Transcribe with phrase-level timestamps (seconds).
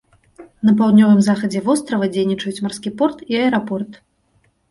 [0.67, 3.91] На паўднёвым захадзе вострава дзейнічаюць марскі порт і аэрапорт.